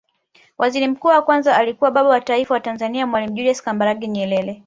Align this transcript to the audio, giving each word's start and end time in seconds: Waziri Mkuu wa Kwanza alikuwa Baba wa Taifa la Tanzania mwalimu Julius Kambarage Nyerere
Waziri 0.57 0.87
Mkuu 0.87 1.07
wa 1.07 1.21
Kwanza 1.21 1.57
alikuwa 1.57 1.91
Baba 1.91 2.09
wa 2.09 2.21
Taifa 2.21 2.53
la 2.53 2.59
Tanzania 2.59 3.07
mwalimu 3.07 3.33
Julius 3.33 3.61
Kambarage 3.63 4.07
Nyerere 4.07 4.59